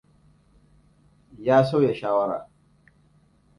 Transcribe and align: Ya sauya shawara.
Ya 1.47 1.63
sauya 1.63 1.93
shawara. 1.99 2.39